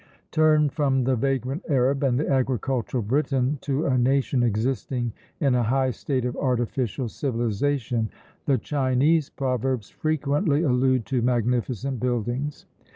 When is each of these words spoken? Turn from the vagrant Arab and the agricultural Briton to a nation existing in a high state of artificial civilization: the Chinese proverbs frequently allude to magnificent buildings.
Turn 0.31 0.69
from 0.69 1.03
the 1.03 1.15
vagrant 1.15 1.61
Arab 1.69 2.01
and 2.01 2.19
the 2.19 2.27
agricultural 2.27 3.03
Briton 3.03 3.59
to 3.61 3.85
a 3.85 3.99
nation 3.99 4.41
existing 4.41 5.13
in 5.39 5.53
a 5.53 5.61
high 5.61 5.91
state 5.91 6.25
of 6.25 6.35
artificial 6.37 7.07
civilization: 7.07 8.09
the 8.47 8.57
Chinese 8.57 9.29
proverbs 9.29 9.91
frequently 9.91 10.63
allude 10.63 11.05
to 11.05 11.21
magnificent 11.21 11.99
buildings. 11.99 12.65